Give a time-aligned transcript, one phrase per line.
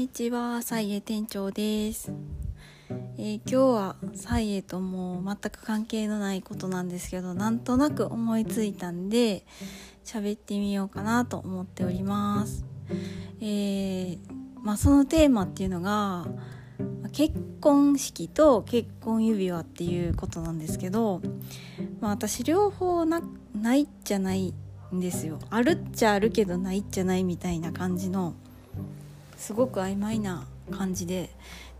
[0.00, 2.10] にちは、サイエ店長です。
[3.18, 9.44] えー今日はサイエともう全く関係のないことなんですけど、なんとなく思いついたんで、
[10.02, 12.64] 喋ってみようかなと思っております。
[13.42, 14.18] えー
[14.62, 16.26] まあそのテーマっていうのが、
[17.12, 21.20] 結婚式と結婚指輪っていうことなんですけど、
[22.00, 23.20] まあ私両方な
[23.54, 24.54] ないじゃない
[24.94, 25.38] んですよ。
[25.50, 28.32] あるっちゃあるけどないっちゃないみたいな感じの、
[29.40, 31.30] すごく曖昧な感じで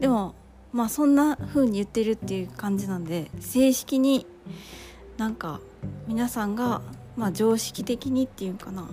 [0.00, 0.34] でも
[0.72, 4.26] まあそんな風に言ってるっていう感じなんで正式に
[5.18, 5.60] なんか
[6.08, 6.80] 皆さんが
[7.16, 8.88] まあ常識的にっていうかな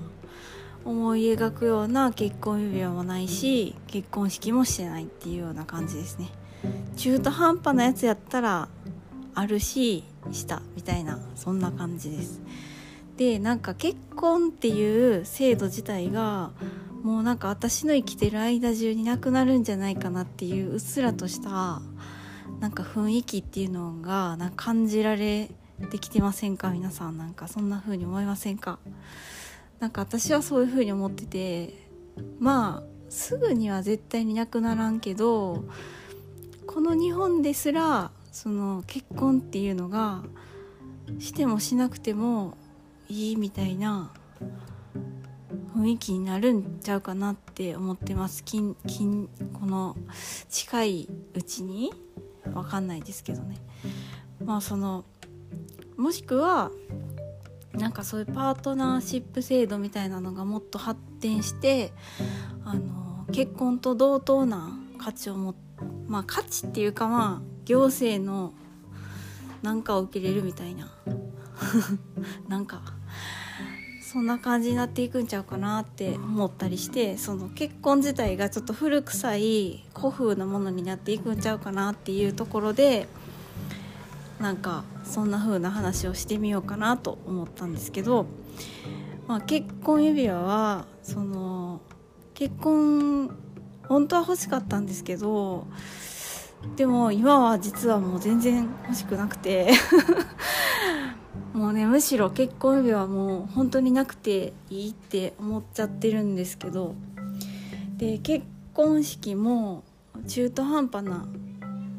[0.84, 6.30] 思い描くような結婚指輪もないし結婚式もしてないっていうような感じですね。
[6.98, 8.68] 中途半端なやつやったら
[9.34, 12.42] あるししたみたいなそんな感じです。
[13.18, 16.52] でなんか結婚っていう制度自体が
[17.04, 21.82] もうなんか私の生きてる間中になくなるんじゃないかなっていううっすらとした
[22.60, 25.50] なんか雰囲気っていうのがなんか感じられ
[25.92, 26.70] てきてませんか？
[26.70, 28.80] 皆さんなんかそんな風に思いませんか？
[29.80, 31.74] なんか私はそういう風に思ってて
[32.40, 35.66] まあすぐには絶対になくならんけど
[36.66, 40.24] この日本ですらその結婚っていうのが
[41.20, 42.58] してもしなくても
[43.10, 44.12] いいみたいな
[45.76, 48.44] 雰囲気になるんちゃうかなって思ってます。
[48.44, 49.96] 近近この
[50.50, 51.92] 近いうちに。
[52.54, 53.58] わかんないですけどね。
[54.44, 55.06] まあその
[55.98, 56.72] もしくは
[57.74, 61.92] なんかそういうパートナーシップ制度みたいなのがもっと発展して
[62.64, 65.56] あの結婚と同等な価値を持
[66.08, 68.54] まあ価値っていうかまあ行政の
[69.62, 70.92] なんかを受けれるみたいな。
[72.48, 72.82] なんか
[74.08, 83.06] そんな感じになっていくんちゃうかなって思ったりしてその結婚自体がちょっと古臭い古風なものになっていくんちゃうかなっていうところで
[84.40, 88.28] なんかそんな風な話をしてみようかなと思ったんですけど、
[89.28, 91.82] まあ、結婚指輪はその
[92.34, 93.36] 結婚
[93.90, 95.68] 本当は欲しかったんですけど
[96.78, 99.74] でも今は実はもう全然欲しくなくて
[101.58, 106.94] もうねむしろ結婚指輪はもう本当になくていいって思っちゃってるんですけど
[107.98, 108.46] で結
[108.76, 109.84] 婚式も
[110.28, 111.28] 中途半端な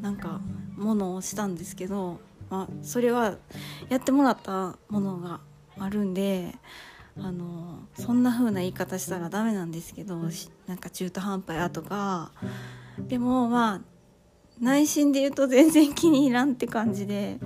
[0.01, 0.39] なんか
[0.77, 3.35] ものをしたんですけど、まあ、それは
[3.89, 5.41] やってもらったものが
[5.77, 6.55] あるんで
[7.17, 10.21] あのそんな風な言い方したらダメなんですけど
[10.67, 12.31] なんか中途半端やとか。
[12.97, 13.81] でもまあ
[14.61, 17.39] 内心で言うと全然気に入らんって感じで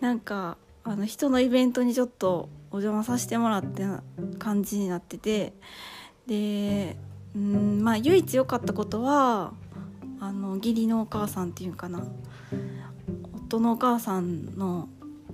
[0.00, 0.58] なんか
[0.88, 3.84] あの人のイベントにちょっとお邪魔させてもらって
[4.38, 5.52] 感じになってて
[6.28, 6.96] で
[7.34, 9.52] うんまあ唯一良かったことは
[10.20, 12.04] あの義理のお母さんっていうかな。
[13.46, 14.88] 夫のお母さんの、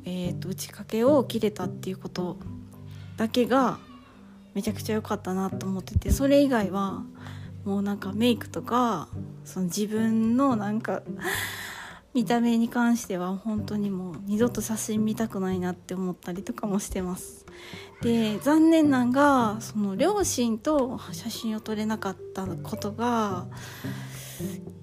[0.04, 2.36] えー、と打ち掛けを切れたっていうこと
[3.16, 3.78] だけが
[4.54, 7.04] めちゃくちゃ良かったなと思っててそれ以外は
[7.64, 9.08] もうなんかメイクとか
[9.44, 11.02] その自分のなんか
[12.14, 17.46] 見た目に関しては本当にもう二度と写真見たくないなって思ったりとかもしてます。
[18.02, 23.46] で残念ながその両親と写真を撮れなかったことが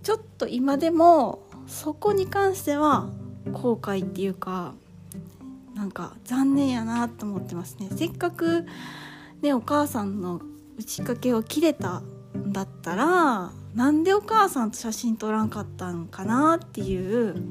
[0.03, 3.09] ちょっと今でもそこに関しては
[3.51, 4.73] 後悔っていうか
[5.75, 7.89] なんか残念やなと思ってますね。
[7.95, 8.65] せっかく
[9.41, 10.41] ねお母さんの
[10.77, 17.41] 打ち掛けを切れたんだったらなんでお母さんと写真撮らんかったんかなっていう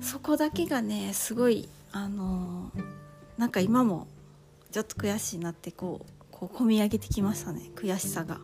[0.00, 2.70] そこだけがねすごいあの
[3.38, 4.06] なんか今も
[4.70, 8.38] ちょっと悔しいなってこうこう込み上げてきましたね悔しさが。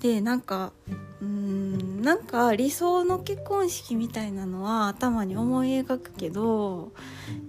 [0.00, 0.72] でなんか
[1.22, 6.92] うんなんか理想の結婚式みたいなのは頭に思い描くけど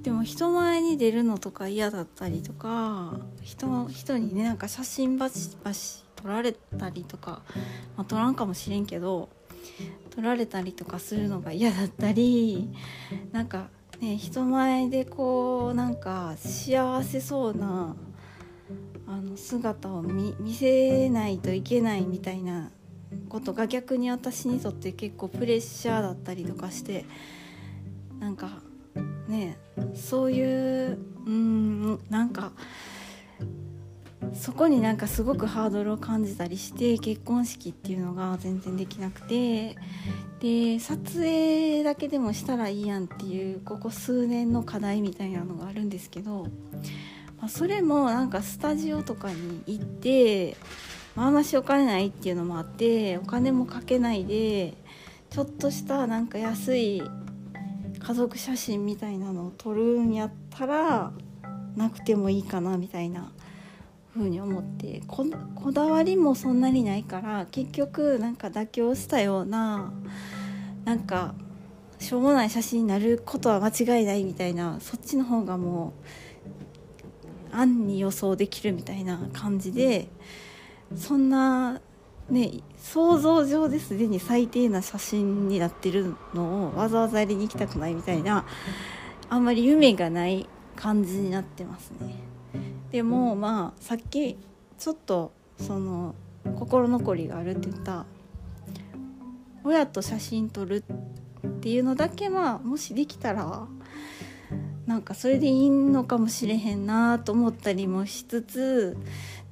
[0.03, 7.41] でも人前に出るのとか嫌だったりとか人人にねなんか写真バシバシ撮られたりとか、
[7.97, 9.29] まあ、撮らんかもしれんけど
[10.15, 12.69] 撮られたりとかするのが嫌だったり
[13.31, 13.67] なんか
[13.99, 17.95] ね人前でこうなんか幸せそうな
[19.07, 22.71] あの姿を見見せないといけないみたいな
[23.29, 27.05] ことが逆に私にとって結構プレッシャーだったりとかして
[28.19, 28.61] なんか
[29.27, 29.57] ね
[29.95, 32.51] そういううんなんか
[34.41, 39.77] そこになんかすごくハードルを感じたりして結婚式っていうのが全然できなくて
[40.39, 46.47] で撮影だけでもしたらいいやんっていうここ数年の課題みたいなのがあるんですけど、
[47.37, 50.57] まあ、それもなんかスタジオとかに行って
[51.15, 54.73] まあましお金ないっていうのもあってお金もかけないで
[55.29, 57.03] ちょっとしたなんか安い
[57.99, 61.11] 家族写真みたいなのを撮るんやったら
[61.75, 63.31] なくてもいいかなみたいな
[64.13, 65.25] 風に思ってこ
[65.71, 69.93] だわりもそんなにないから結局なんか妥協したような
[70.83, 71.33] なんか
[71.99, 75.93] しょうもない写真になることは間違いないみたいなそっちの方がも
[77.51, 80.07] う暗に予想できるみたいな感じで
[80.95, 81.79] そんな
[82.29, 88.45] ね想像上ですでに最低な写真になってるのをわざわざやりに行きたくないみたいな
[89.29, 92.30] あんまり夢がない感じになってますね。
[92.91, 94.37] でもまあさっき
[94.77, 96.15] ちょっとその
[96.59, 98.05] 心残りがあるって言った
[99.63, 100.83] 親と写真撮る
[101.47, 103.67] っていうのだけはもしできたら
[104.87, 108.97] なんかそれでいいのかもしれへんなと思ったりもしつつ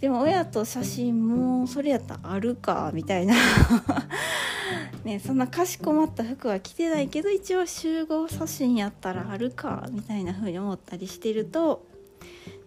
[0.02, 3.36] でも親と写真もそれやったらあるかみたいな。
[5.04, 11.86] ねそんなかしこまった服は着てないけど一応集合写真やったらあるかみたいな風に思ったりしてると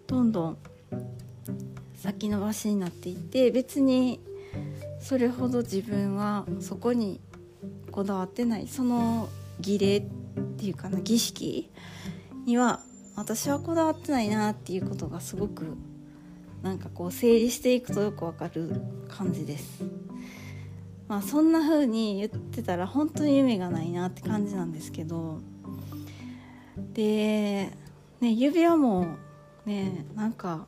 [0.07, 0.57] どんどん
[1.95, 4.19] 先延ばしになっていて別に
[4.99, 7.19] それほど自分はそこに
[7.91, 9.29] こだわってないその
[9.59, 10.01] 儀礼っ
[10.57, 11.69] ていうかな儀式
[12.45, 12.81] には
[13.15, 15.77] 私はこだわってないなっていうことがすごく
[16.61, 19.83] なんかこう整理していくとよくわかる感じです。
[21.07, 25.41] まあそんな風に言ってたら本当に夢がないなって感じなんですけど
[26.93, 27.69] で、
[28.21, 29.17] ね、指輪も
[29.65, 30.67] ねなんか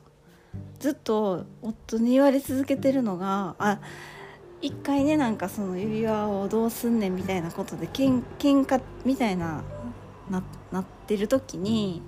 [0.78, 3.80] ずっと夫に言われ続けてるのがあ
[4.60, 9.62] 一回ねなんかその指輪をどうすんねんみたいなことでけん喧嘩みたいな
[10.30, 12.02] ななってる時に、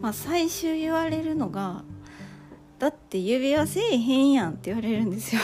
[0.00, 1.82] まあ、最終言われるのが
[2.78, 5.40] 「だって指輪せえへんやん」って言われるんですよ。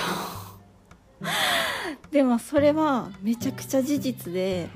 [2.10, 4.68] でもそれはめちゃくちゃ事実で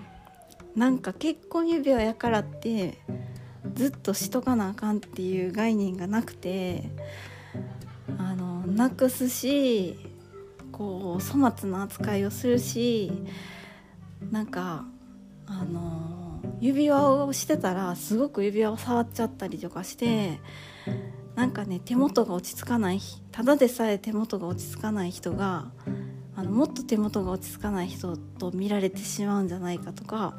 [0.77, 2.99] なんか結婚指輪やからって
[3.75, 6.88] ずっとしとかなあかんっていう概念がなくて
[8.19, 9.99] あのなくすし
[10.73, 13.12] こう粗末な扱いをするし
[14.31, 14.85] なんか
[15.47, 20.41] あの指輪をしてたらすごく指輪を触っちゃったりとかして
[21.35, 23.00] なんかね手元が落ち着かない
[23.32, 25.67] ただでさえ手元が落ち着かない人が
[26.37, 30.35] あのもっと手元が落ち着かない人と見られてしまうんじゃないかとか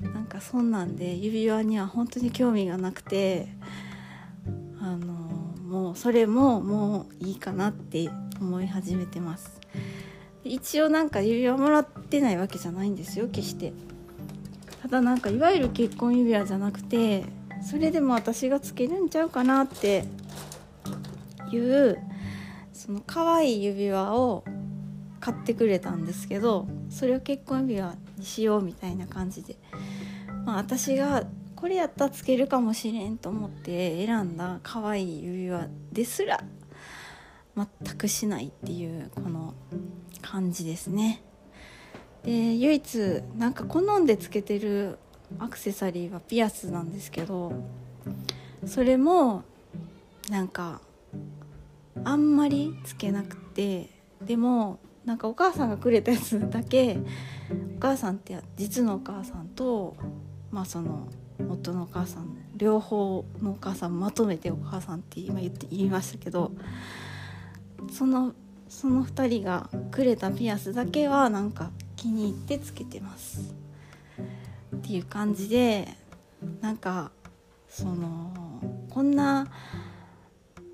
[0.00, 3.48] なんかそんなんで指輪には本当に興味がなくて
[4.80, 5.06] あの
[5.68, 8.10] もうそれももういいかなって
[8.40, 9.60] 思い始めてます。
[10.42, 13.72] 一応なんか指輪もらってないわけじゃないんですよ決して。
[14.82, 17.24] ただなんかいわゆる結婚指輪じゃなくて
[17.62, 20.04] それでも私がつけるんちゃうかなって
[21.52, 21.98] いう
[22.72, 24.44] その可愛い指輪を
[25.20, 29.56] 買ってくれたんですけどそれを結婚指輪にしようみたいな感じで、
[30.44, 31.24] まあ、私が
[31.54, 36.42] これやったらつけるかもしれんと思って選んだ可愛い指輪ですら
[37.54, 39.54] 全くしないっていうこの
[40.22, 41.22] 感じですね。
[42.24, 44.98] で唯一なんか好んでつけてる
[45.38, 47.52] アクセサリーはピアスなんですけど
[48.66, 49.42] それも
[50.28, 50.80] なんか
[52.04, 53.90] あんまりつけなくて
[54.22, 56.98] でもなんかお母さんがくれたやつだけ
[57.76, 59.96] お母さんって実のお母さんと
[60.50, 61.08] まあその
[61.48, 66.52] 夫のお母さん両方のお母さんまとめてお母さんって今言って言いましたけど
[67.90, 68.34] その
[68.68, 73.54] その2人がくれたピアスだけはなんか気に入ってつけてます。
[74.76, 75.88] っていう感じで
[76.60, 77.10] なんか
[77.68, 78.32] その
[78.90, 79.48] こんな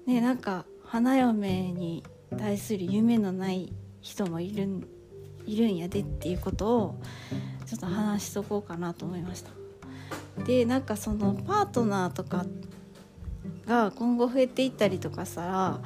[0.06, 2.04] ねなんか花嫁に
[2.36, 3.72] 対する夢のない
[4.06, 4.86] 人もいるん
[5.46, 7.00] いるんやでっていうことを
[7.66, 9.50] ちょっと話しとこうかなと思いました。
[10.44, 12.46] でなんかそのパートナーとか
[13.66, 15.80] が今後増えていったりとかしたら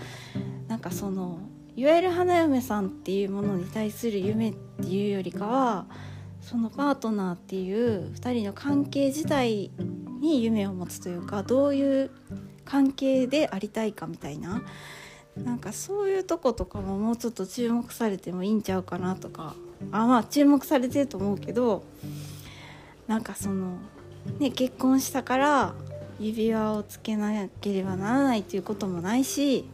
[0.69, 1.39] なんかその
[1.77, 5.87] いわゆる花嫁さんっていうものに対する夢っていうよりかは
[6.43, 9.71] そのパートナーっていう2人の関係自体
[10.21, 12.11] に夢を持つというかどういう
[12.65, 14.63] 関係でありたいかみたいな
[15.37, 19.55] なんかそういうとことかももうちょっと注目されてもいいんちゃうかなとか。
[19.93, 21.83] あまあ注目されてると思うけど
[23.07, 23.79] なんかその
[24.39, 25.75] ね結婚したから
[26.19, 29.65] 指輪をつけなければならないということもないし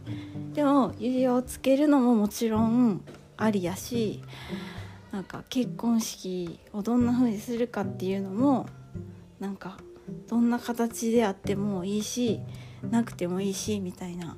[0.55, 3.03] でも指輪をつけるのももちろん
[3.37, 4.23] ありやし
[5.11, 8.67] なんか結婚式をどんな風にするかっていうのも
[9.41, 9.79] なんか
[10.29, 12.41] どんな形であってもいいし
[12.91, 14.37] なくてもいいしみたいな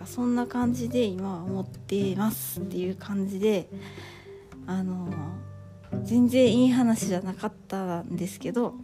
[0.00, 3.68] かそんな感じで今は思ってますっていう感じで
[4.66, 5.12] あの
[6.02, 8.74] 全然いい話じゃなかったんですけど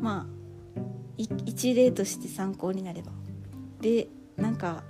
[0.00, 0.40] まあ
[1.18, 3.12] 一例として参考になれば。
[3.80, 4.82] でなんか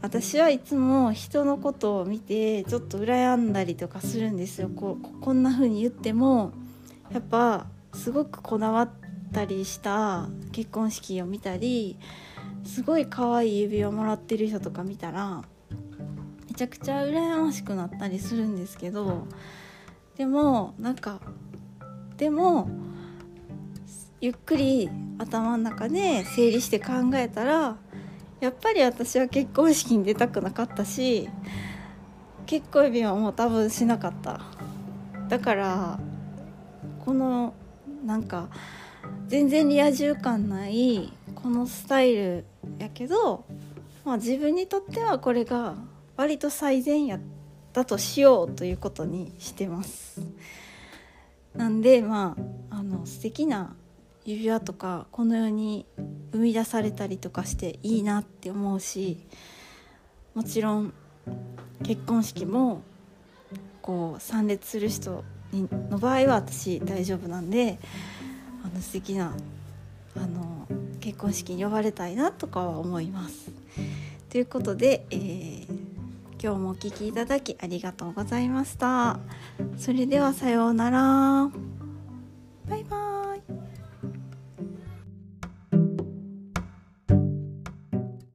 [0.00, 4.68] 私はいつも人のことを見てちょっと羨んだりとかするんですよ。
[4.68, 6.52] ここんな風に言っても
[7.10, 8.90] やっぱすごくこだわっ
[9.32, 11.98] たりした結婚式を見たり
[12.64, 15.42] すごい可愛い指輪もらってる人とか見たら
[16.48, 19.26] めちゃくちゃ羨ましくなったりするんですけど
[20.16, 21.20] でもなんか
[22.16, 22.68] でも
[24.20, 27.76] ゆっくり頭の中で整理して考えたら
[28.40, 31.28] やっぱり私は結婚式に出たくなかったし
[32.46, 34.40] 結婚指輪も多分しなかった。
[35.28, 35.98] だから
[37.04, 37.54] この
[38.04, 38.48] なんか
[39.26, 41.12] 全然リア充感ない
[41.44, 42.46] このスタイル
[42.78, 43.44] やけど、
[44.02, 45.74] まあ、自分にとってはこれが
[46.16, 47.20] 割と最善やっ
[47.74, 50.22] たとしようということにしてます。
[51.54, 52.34] なんでま
[52.70, 53.76] ああの素敵な
[54.24, 55.84] 指輪とかこの世に
[56.32, 59.18] 生み出されたりとかしていいなって思うし
[60.34, 60.94] もちろん
[61.82, 62.80] 結婚式も
[63.82, 65.22] こう参列する人
[65.90, 67.78] の場合は私大丈夫なんで
[68.64, 69.36] あの素敵な
[70.16, 70.53] あの
[71.04, 73.50] 結婚式に呼ばれたいなとかは思います。
[74.30, 75.66] ということで、えー、
[76.42, 79.18] 今日もお聴きいただきありがとうございました。
[79.76, 81.50] それではさようなら。
[82.66, 83.03] バイバイ